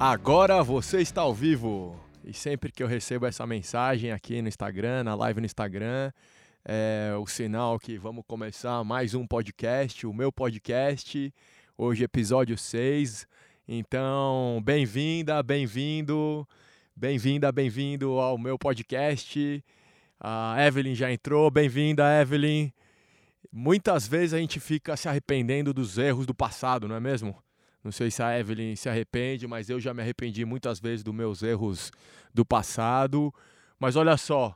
[0.00, 1.94] Agora você está ao vivo.
[2.24, 6.10] E sempre que eu recebo essa mensagem aqui no Instagram, na live no Instagram,
[6.64, 11.30] é o sinal que vamos começar mais um podcast, o meu podcast.
[11.76, 13.26] Hoje, episódio 6.
[13.68, 16.48] Então, bem-vinda, bem-vindo,
[16.96, 19.62] bem-vinda, bem-vindo ao meu podcast.
[20.18, 22.72] A Evelyn já entrou, bem-vinda, Evelyn.
[23.52, 27.36] Muitas vezes a gente fica se arrependendo dos erros do passado, não é mesmo?
[27.82, 31.14] Não sei se a Evelyn se arrepende, mas eu já me arrependi muitas vezes dos
[31.14, 31.90] meus erros
[32.32, 33.32] do passado.
[33.78, 34.54] Mas olha só,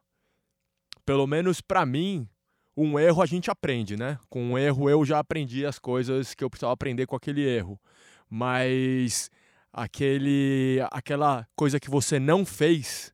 [1.07, 2.29] pelo menos para mim,
[2.77, 4.19] um erro a gente aprende, né?
[4.29, 7.81] Com um erro eu já aprendi as coisas que eu precisava aprender com aquele erro.
[8.29, 9.31] Mas
[9.73, 13.13] aquele, aquela coisa que você não fez,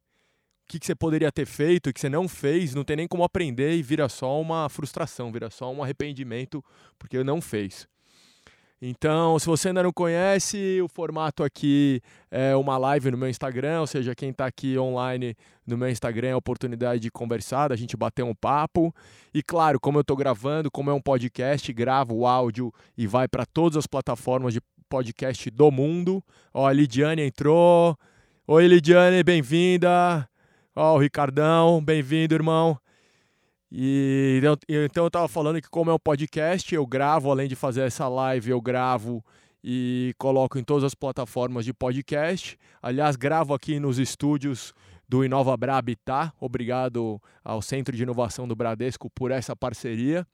[0.65, 3.09] o que, que você poderia ter feito e que você não fez, não tem nem
[3.09, 6.65] como aprender e vira só uma frustração, vira só um arrependimento
[6.99, 7.87] porque não fez.
[8.83, 12.01] Então, se você ainda não conhece, o formato aqui
[12.31, 16.29] é uma live no meu Instagram, ou seja, quem está aqui online no meu Instagram
[16.29, 18.95] é a oportunidade de conversar, da gente bater um papo.
[19.35, 23.29] E claro, como eu estou gravando, como é um podcast, gravo o áudio e vai
[23.29, 26.25] para todas as plataformas de podcast do mundo.
[26.55, 27.95] Ó, a Lidiane entrou.
[28.47, 30.27] Oi, Lidiane, bem-vinda.
[30.75, 32.79] Ó, o Ricardão, bem-vindo, irmão.
[33.73, 37.83] E então eu estava falando que como é um podcast, eu gravo, além de fazer
[37.83, 39.25] essa live, eu gravo
[39.63, 42.59] e coloco em todas as plataformas de podcast.
[42.83, 44.75] Aliás, gravo aqui nos estúdios
[45.09, 46.33] do Inova Habitat.
[46.41, 50.27] Obrigado ao Centro de Inovação do Bradesco por essa parceria.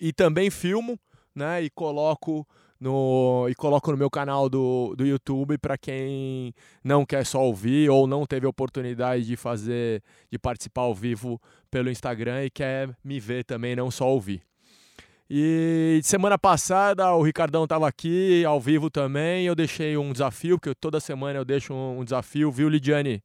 [0.00, 0.98] E também filmo,
[1.34, 2.46] né, e coloco
[2.80, 7.90] no, e coloco no meu canal do, do YouTube para quem não quer só ouvir
[7.90, 13.18] ou não teve oportunidade de fazer, de participar ao vivo pelo Instagram e quer me
[13.18, 14.42] ver também, não só ouvir.
[15.30, 19.44] E semana passada o Ricardão estava aqui ao vivo também.
[19.44, 23.22] Eu deixei um desafio, porque toda semana eu deixo um, um desafio, viu, Lidiane?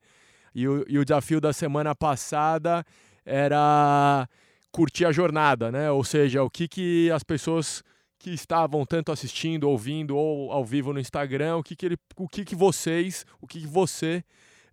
[0.53, 2.85] E o, e o desafio da semana passada
[3.25, 4.27] era
[4.69, 5.89] curtir a jornada, né?
[5.91, 7.81] Ou seja, o que, que as pessoas
[8.23, 12.25] que estavam tanto assistindo, ouvindo ou ao vivo no Instagram, o que, que, ele, o
[12.25, 14.23] que, que vocês, o que, que você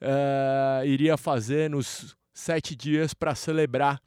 [0.00, 4.00] uh, iria fazer nos sete dias para celebrar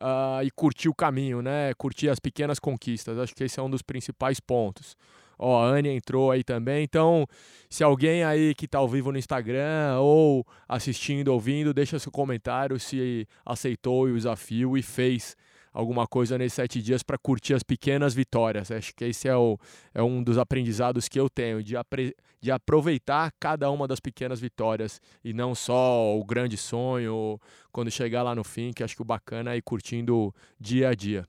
[0.00, 1.74] uh, e curtir o caminho, né?
[1.74, 3.18] Curtir as pequenas conquistas.
[3.18, 4.96] Acho que esse é um dos principais pontos.
[5.38, 6.82] Ó, a Anne entrou aí também.
[6.82, 7.26] Então,
[7.68, 12.80] se alguém aí que está ao vivo no Instagram ou assistindo, ouvindo, deixa seu comentário
[12.80, 15.36] se aceitou o desafio e fez
[15.78, 18.68] alguma coisa nesses sete dias para curtir as pequenas vitórias.
[18.68, 19.56] Acho que esse é, o,
[19.94, 24.40] é um dos aprendizados que eu tenho, de, apre, de aproveitar cada uma das pequenas
[24.40, 27.38] vitórias e não só o grande sonho
[27.70, 30.94] quando chegar lá no fim, que acho que o bacana é ir curtindo dia a
[30.96, 31.24] dia.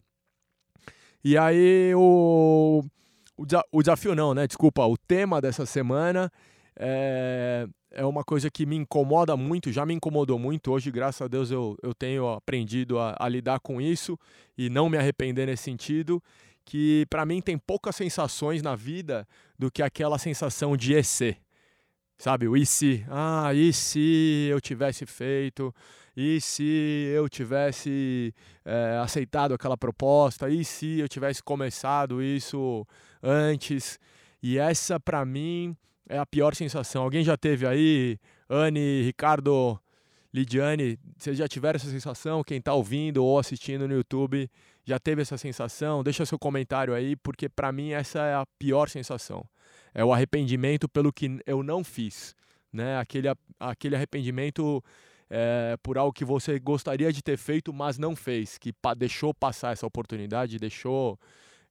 [1.24, 2.84] E aí o,
[3.72, 4.48] o, desafio não, né?
[4.48, 6.32] Desculpa, o tema dessa semana
[6.79, 10.72] é, é uma coisa que me incomoda muito, já me incomodou muito.
[10.72, 14.17] Hoje, graças a Deus, eu, eu tenho aprendido a, a lidar com isso
[14.57, 16.23] e não me arrepender nesse sentido.
[16.63, 21.35] Que para mim tem poucas sensações na vida do que aquela sensação de EC.
[22.17, 23.06] Sabe, o e se?
[23.09, 25.73] Ah, e se eu tivesse feito?
[26.16, 30.50] E se eu tivesse é, aceitado aquela proposta?
[30.50, 32.85] E se eu tivesse começado isso
[33.23, 33.97] antes?
[34.44, 35.75] E essa, para mim,
[36.09, 37.03] é a pior sensação.
[37.03, 38.18] Alguém já teve aí,
[38.50, 39.80] Anne, Ricardo,
[40.34, 42.44] Lidiane, vocês já tiveram essa sensação?
[42.44, 44.50] Quem está ouvindo ou assistindo no YouTube
[44.84, 46.03] já teve essa sensação?
[46.03, 49.46] Deixa seu comentário aí, porque para mim essa é a pior sensação.
[49.94, 52.36] É o arrependimento pelo que eu não fiz,
[52.74, 52.97] né?
[52.97, 53.28] Aquele,
[53.59, 54.84] aquele arrependimento
[55.30, 59.34] é, por algo que você gostaria de ter feito, mas não fez, que pa deixou
[59.34, 61.20] passar essa oportunidade, deixou,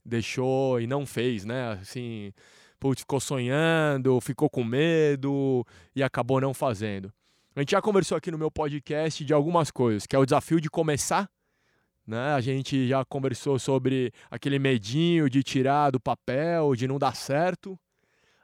[0.05, 1.79] deixou e não fez, né?
[1.81, 2.33] Assim,
[2.79, 7.13] putz, ficou sonhando, ficou com medo e acabou não fazendo.
[7.55, 10.61] A gente já conversou aqui no meu podcast de algumas coisas, que é o desafio
[10.61, 11.29] de começar.
[12.07, 12.33] Né?
[12.33, 17.79] A gente já conversou sobre aquele medinho de tirar do papel, de não dar certo.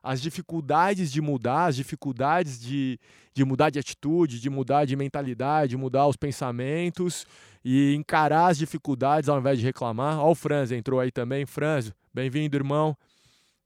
[0.03, 2.99] As dificuldades de mudar, as dificuldades de,
[3.32, 7.26] de mudar de atitude, de mudar de mentalidade, mudar os pensamentos
[7.64, 10.19] e encarar as dificuldades ao invés de reclamar.
[10.19, 11.47] Ó, o Franz entrou aí também.
[11.47, 12.94] Franz, bem-vindo, irmão.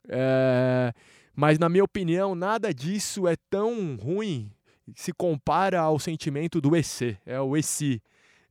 [0.08, 0.92] É,
[1.34, 4.50] mas, na minha opinião, nada disso é tão ruim
[4.94, 8.00] se compara ao sentimento do EC, é o EC.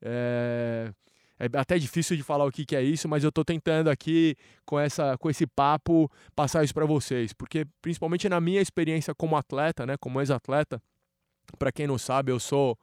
[0.01, 0.93] É,
[1.39, 4.35] é até difícil de falar o que, que é isso, mas eu estou tentando aqui,
[4.65, 7.33] com, essa, com esse papo, passar isso para vocês.
[7.33, 10.81] Porque, principalmente na minha experiência como atleta, né, como ex-atleta,
[11.57, 12.77] para quem não sabe, eu sou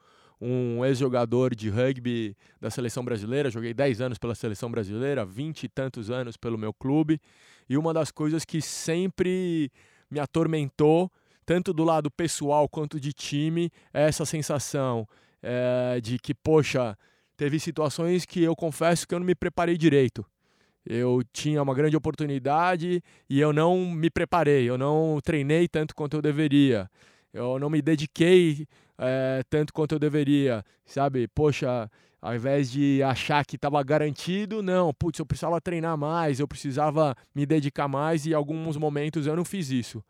[0.44, 5.68] um ex-jogador de rugby da seleção brasileira, joguei 10 anos pela seleção brasileira, 20 e
[5.68, 7.18] tantos anos pelo meu clube.
[7.68, 9.72] E uma das coisas que sempre
[10.10, 11.10] me atormentou
[11.44, 15.06] tanto do lado pessoal quanto de time, é essa sensação
[15.42, 16.96] é, de que, poxa,
[17.36, 20.24] teve situações que eu confesso que eu não me preparei direito.
[20.84, 26.16] Eu tinha uma grande oportunidade e eu não me preparei, eu não treinei tanto quanto
[26.16, 26.90] eu deveria,
[27.32, 28.66] eu não me dediquei
[28.98, 31.28] é, tanto quanto eu deveria, sabe?
[31.28, 36.48] Poxa, ao invés de achar que estava garantido, não, putz, eu precisava treinar mais, eu
[36.48, 40.02] precisava me dedicar mais e em alguns momentos eu não fiz isso.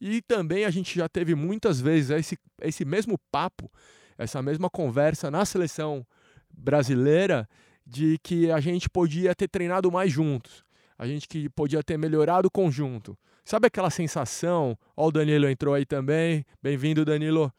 [0.00, 3.70] E também a gente já teve muitas vezes esse, esse mesmo papo,
[4.16, 6.06] essa mesma conversa na seleção
[6.48, 7.48] brasileira
[7.86, 10.64] de que a gente podia ter treinado mais juntos,
[10.96, 13.18] a gente que podia ter melhorado o conjunto.
[13.44, 14.78] Sabe aquela sensação?
[14.96, 16.44] Ó, o Danilo entrou aí também.
[16.62, 17.52] Bem-vindo, Danilo.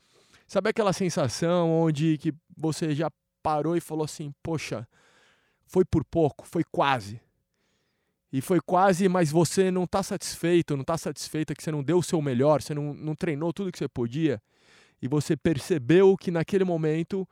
[0.52, 3.10] Sabe aquela sensação onde que você já
[3.42, 4.86] parou e falou assim: "Poxa,
[5.66, 7.22] foi por pouco, foi quase".
[8.34, 12.00] E foi quase, mas você não está satisfeito, não está satisfeita que você não deu
[12.00, 14.42] o seu melhor, você não, não treinou tudo que você podia.
[15.02, 17.26] E você percebeu que naquele momento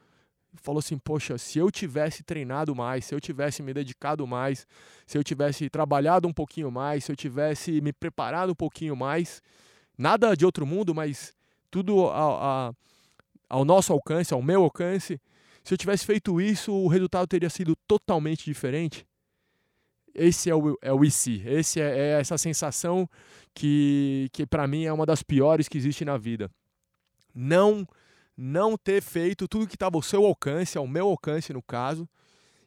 [0.54, 4.66] falou assim: Poxa, se eu tivesse treinado mais, se eu tivesse me dedicado mais,
[5.06, 9.42] se eu tivesse trabalhado um pouquinho mais, se eu tivesse me preparado um pouquinho mais,
[9.98, 11.34] nada de outro mundo, mas
[11.70, 12.74] tudo a, a,
[13.50, 15.20] ao nosso alcance, ao meu alcance,
[15.64, 19.06] se eu tivesse feito isso, o resultado teria sido totalmente diferente.
[20.14, 23.10] Esse é o, é o IC, esse é, é essa sensação
[23.54, 26.50] que, que para mim é uma das piores que existe na vida.
[27.34, 27.88] Não
[28.42, 32.08] não ter feito tudo que estava ao seu alcance, ao meu alcance no caso,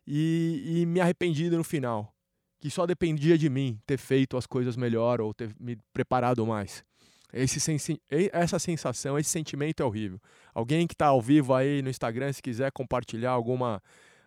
[0.06, 2.14] e, e, me arrependido no final.
[2.60, 6.84] Que só dependia de mim ter feito as coisas melhor ou ter me preparado mais.
[7.32, 8.00] Esse,
[8.32, 10.20] essa sensação, esse sentimento é horrível.
[10.54, 13.82] Alguém que está ao vivo aí no Instagram, se quiser compartilhar alguma,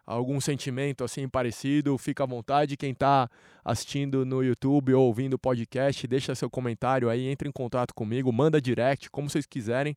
[0.06, 2.76] algum sentimento assim parecido, fica à vontade.
[2.76, 3.30] Quem está
[3.64, 8.32] assistindo no YouTube ou ouvindo o podcast, deixa seu comentário aí, entre em contato comigo,
[8.34, 9.96] manda direct, como vocês quiserem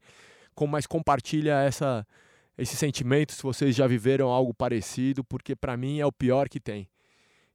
[0.67, 2.07] mas compartilha essa,
[2.57, 6.59] esse sentimento se vocês já viveram algo parecido, porque para mim é o pior que
[6.59, 6.89] tem.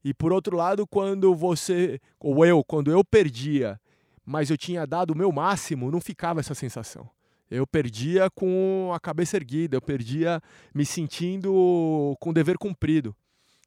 [0.03, 3.79] E por outro lado, quando você, ou eu, quando eu perdia,
[4.25, 7.09] mas eu tinha dado o meu máximo, não ficava essa sensação.
[7.49, 10.41] Eu perdia com a cabeça erguida, eu perdia
[10.73, 13.15] me sentindo com dever cumprido.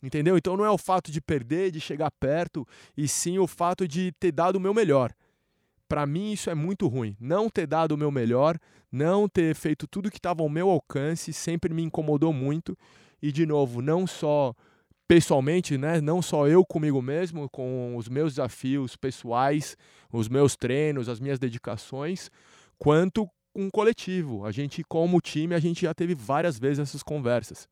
[0.02, 0.36] Entendeu?
[0.36, 2.66] Então não é o fato de perder, de chegar perto,
[2.96, 5.12] e sim o fato de ter dado o meu melhor.
[5.88, 7.16] Para mim isso é muito ruim.
[7.20, 8.58] Não ter dado o meu melhor,
[8.90, 12.76] não ter feito tudo que estava ao meu alcance, sempre me incomodou muito.
[13.22, 14.54] E de novo, não só
[15.08, 16.00] pessoalmente, né?
[16.00, 19.76] Não só eu comigo mesmo, com os meus desafios pessoais,
[20.12, 22.30] os meus treinos, as minhas dedicações,
[22.78, 24.44] quanto com o coletivo.
[24.44, 27.68] A gente, como time, a gente já teve várias vezes essas conversas.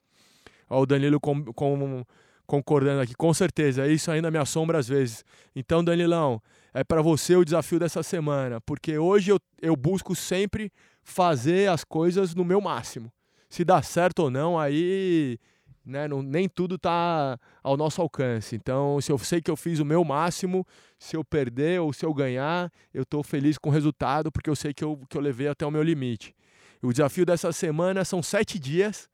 [0.69, 2.05] O Danilo com, com,
[2.47, 5.25] concordando aqui, com certeza, isso ainda me assombra às vezes.
[5.55, 6.41] Então, Danilão,
[6.73, 10.73] é para você o desafio dessa semana, porque hoje eu, eu busco sempre
[11.03, 13.13] fazer as coisas no meu máximo.
[13.49, 15.39] Se dá certo ou não, aí
[15.85, 18.57] né, não, nem tudo está ao nosso alcance.
[18.57, 20.67] Então, se eu sei que eu fiz o meu máximo,
[20.99, 24.57] se eu perder ou se eu ganhar, eu estou feliz com o resultado, porque eu
[24.57, 26.35] sei que eu, que eu levei até o meu limite.
[26.83, 29.09] O desafio dessa semana são sete dias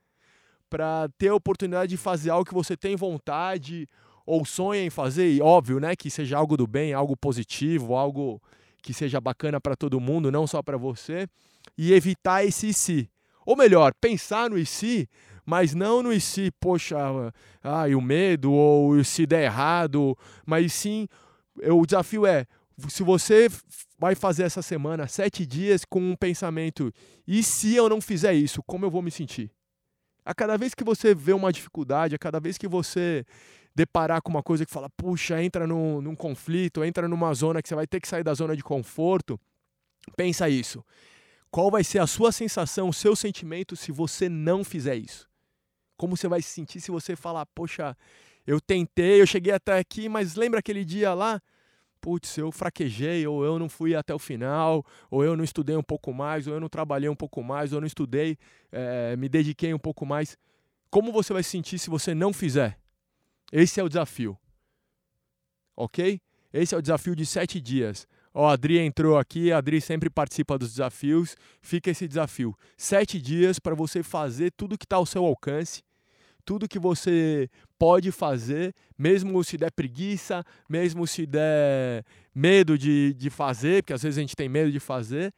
[0.68, 3.88] para ter a oportunidade de fazer algo que você tem vontade
[4.24, 8.40] ou sonha em fazer, e óbvio, né, que seja algo do bem, algo positivo, algo
[8.80, 11.26] que seja bacana para todo mundo, não só para você,
[11.76, 13.10] e evitar esse e se.
[13.44, 15.08] Ou melhor, pensar no e se,
[15.50, 16.96] mas não no e se, poxa,
[17.60, 20.16] ah, o medo, ou se der errado,
[20.46, 21.08] mas sim,
[21.60, 22.46] o desafio é,
[22.88, 23.48] se você
[23.98, 26.92] vai fazer essa semana sete dias com um pensamento,
[27.26, 29.50] e se eu não fizer isso, como eu vou me sentir?
[30.24, 33.26] A cada vez que você vê uma dificuldade, a cada vez que você
[33.74, 37.68] deparar com uma coisa que fala, puxa, entra num, num conflito, entra numa zona que
[37.68, 39.36] você vai ter que sair da zona de conforto,
[40.16, 40.84] pensa isso.
[41.50, 45.29] Qual vai ser a sua sensação, o seu sentimento se você não fizer isso?
[46.00, 47.94] Como você vai se sentir se você falar, poxa,
[48.46, 51.38] eu tentei, eu cheguei até aqui, mas lembra aquele dia lá?
[52.00, 55.82] putz, eu fraquejei, ou eu não fui até o final, ou eu não estudei um
[55.82, 58.38] pouco mais, ou eu não trabalhei um pouco mais, ou eu não estudei,
[58.72, 60.38] é, me dediquei um pouco mais.
[60.88, 62.78] Como você vai se sentir se você não fizer?
[63.52, 64.38] Esse é o desafio.
[65.76, 66.18] Ok?
[66.50, 68.08] Esse é o desafio de sete dias.
[68.32, 71.36] Ó, Adri entrou aqui, a Adri sempre participa dos desafios.
[71.60, 72.56] Fica esse desafio.
[72.78, 75.82] Sete dias para você fazer tudo que está ao seu alcance
[76.44, 82.04] tudo que você pode fazer, mesmo se der preguiça, mesmo se der
[82.34, 85.32] medo de, de fazer, porque às vezes a gente tem medo de fazer,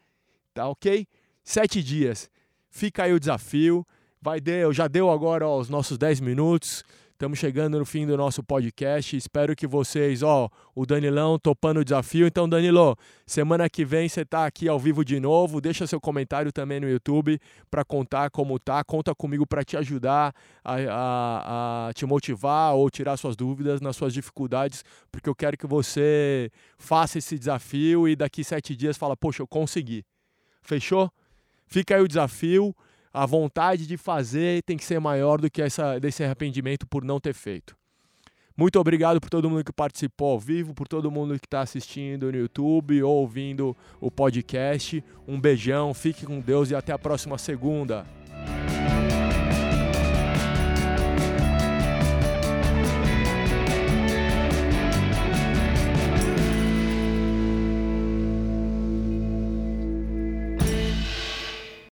[0.52, 1.06] tá ok?
[1.44, 2.30] Sete dias.
[2.70, 3.86] Fica aí o desafio.
[4.20, 6.84] Vai deu, já deu agora ó, os nossos 10 minutos.
[7.22, 9.16] Estamos chegando no fim do nosso podcast.
[9.16, 12.26] Espero que vocês, ó, o Danilão topando o desafio.
[12.26, 15.60] Então, Danilo, semana que vem você tá aqui ao vivo de novo.
[15.60, 17.38] Deixa seu comentário também no YouTube
[17.70, 18.82] para contar como tá.
[18.82, 23.94] Conta comigo para te ajudar a, a, a te motivar ou tirar suas dúvidas nas
[23.94, 29.16] suas dificuldades, porque eu quero que você faça esse desafio e daqui sete dias fala,
[29.16, 30.04] poxa, eu consegui.
[30.60, 31.08] Fechou?
[31.68, 32.74] Fica aí o desafio
[33.12, 37.20] a vontade de fazer tem que ser maior do que essa, desse arrependimento por não
[37.20, 37.76] ter feito.
[38.56, 42.30] Muito obrigado por todo mundo que participou ao vivo, por todo mundo que está assistindo
[42.30, 45.02] no YouTube ou ouvindo o podcast.
[45.26, 48.06] Um beijão, fique com Deus e até a próxima segunda.